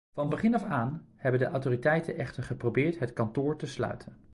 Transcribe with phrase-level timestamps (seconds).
[0.13, 4.17] Van begin af aan hebben de autoriteiten echter geprobeerd het kantoor te sluiten.